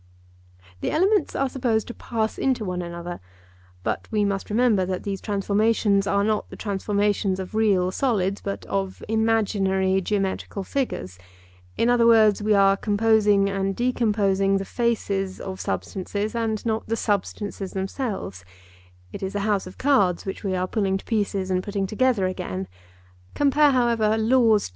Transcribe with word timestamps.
The 0.79 0.89
elements 0.89 1.35
are 1.35 1.47
supposed 1.47 1.85
to 1.85 1.93
pass 1.93 2.39
into 2.39 2.65
one 2.65 2.81
another, 2.81 3.19
but 3.83 4.07
we 4.09 4.25
must 4.25 4.49
remember 4.49 4.83
that 4.83 5.03
these 5.03 5.21
transformations 5.21 6.07
are 6.07 6.23
not 6.23 6.49
the 6.49 6.55
transformations 6.55 7.39
of 7.39 7.53
real 7.53 7.91
solids, 7.91 8.41
but 8.41 8.65
of 8.65 9.03
imaginary 9.07 10.01
geometrical 10.01 10.63
figures; 10.63 11.19
in 11.77 11.87
other 11.87 12.07
words, 12.07 12.41
we 12.41 12.55
are 12.55 12.75
composing 12.75 13.47
and 13.47 13.75
decomposing 13.75 14.57
the 14.57 14.65
faces 14.65 15.39
of 15.39 15.61
substances 15.61 16.33
and 16.33 16.65
not 16.65 16.87
the 16.87 16.97
substances 16.97 17.73
themselves—it 17.73 19.21
is 19.21 19.35
a 19.35 19.41
house 19.41 19.67
of 19.67 19.77
cards 19.77 20.25
which 20.25 20.43
we 20.43 20.55
are 20.55 20.65
pulling 20.65 20.97
to 20.97 21.05
pieces 21.05 21.51
and 21.51 21.61
putting 21.61 21.85
together 21.85 22.25
again 22.25 22.67
(compare 23.35 23.69
however 23.69 24.17
Laws). 24.17 24.67